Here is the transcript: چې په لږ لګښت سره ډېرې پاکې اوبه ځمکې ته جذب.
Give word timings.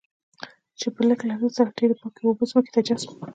چې 0.79 0.87
په 0.95 1.01
لږ 1.07 1.19
لګښت 1.29 1.55
سره 1.57 1.69
ډېرې 1.77 1.95
پاکې 2.01 2.21
اوبه 2.25 2.43
ځمکې 2.51 2.71
ته 2.75 2.79
جذب. 2.87 3.11